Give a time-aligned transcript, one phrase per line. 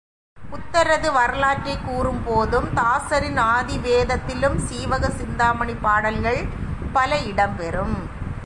[0.49, 6.45] புத்தரது வரலாற்றைக்கூறும்போதும் தாசரின் ஆதிவேதத் திலும் சீவக சிந்தாமணிப் பாடல்கள்
[6.93, 7.95] பல இடம்பெறும்.